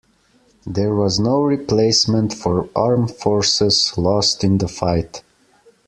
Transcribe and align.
There 0.65 0.95
was 0.95 1.19
no 1.19 1.43
replacement 1.43 2.33
for 2.33 2.67
armed 2.75 3.11
forces 3.11 3.95
lost 3.99 4.43
in 4.43 4.57
the 4.57 4.67
fight. 4.67 5.21